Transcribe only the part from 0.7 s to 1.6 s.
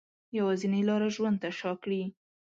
لاره ژوند ته